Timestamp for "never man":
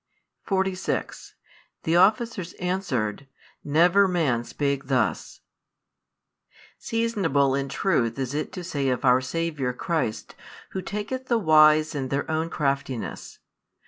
3.63-4.43